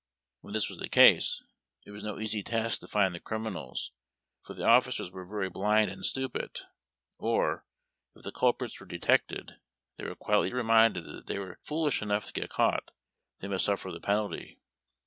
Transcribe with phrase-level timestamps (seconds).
[0.39, 1.43] When this was the case,
[1.85, 3.91] it was no easy task to find the criminals,
[4.41, 6.61] for the officers were very blind and stupid,
[7.19, 7.67] or,
[8.15, 9.59] if the culprits were detected,
[9.97, 12.89] they were quietly reminded that if they were foolish enough to get caught
[13.41, 14.57] they must suffer the penalty.